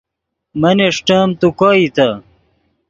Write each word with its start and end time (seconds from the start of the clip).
من 0.61 0.77
اݰٹیم 0.87 1.29
تو 1.39 1.47
کوئیتے 1.59 2.09